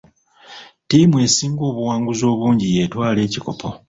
[0.83, 3.69] Ttiimu esinga obuwanguzi obungi yeetwala ekikopo.